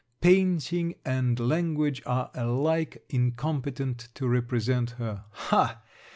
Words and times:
Painting 0.19 0.95
and 1.05 1.39
language 1.39 2.01
are 2.07 2.31
alike 2.33 3.05
incompetent 3.09 4.07
to 4.15 4.27
represent 4.27 4.89
her. 4.97 5.25
Ha! 5.29 5.79